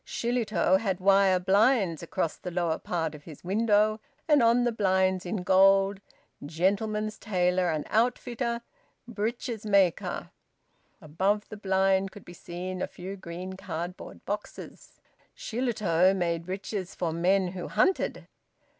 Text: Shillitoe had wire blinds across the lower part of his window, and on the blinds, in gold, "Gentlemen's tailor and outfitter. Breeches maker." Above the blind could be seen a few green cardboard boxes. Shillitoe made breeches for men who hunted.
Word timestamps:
Shillitoe 0.03 0.77
had 0.77 0.99
wire 0.99 1.37
blinds 1.39 2.01
across 2.01 2.35
the 2.35 2.49
lower 2.49 2.79
part 2.79 3.13
of 3.13 3.25
his 3.25 3.43
window, 3.43 3.99
and 4.27 4.41
on 4.41 4.63
the 4.63 4.71
blinds, 4.71 5.27
in 5.27 5.43
gold, 5.43 6.01
"Gentlemen's 6.43 7.19
tailor 7.19 7.69
and 7.69 7.85
outfitter. 7.87 8.61
Breeches 9.07 9.63
maker." 9.63 10.31
Above 11.01 11.47
the 11.49 11.55
blind 11.57 12.09
could 12.09 12.25
be 12.25 12.33
seen 12.33 12.81
a 12.81 12.87
few 12.87 13.15
green 13.15 13.53
cardboard 13.53 14.25
boxes. 14.25 14.95
Shillitoe 15.35 16.15
made 16.15 16.47
breeches 16.47 16.95
for 16.95 17.13
men 17.13 17.49
who 17.49 17.67
hunted. 17.67 18.27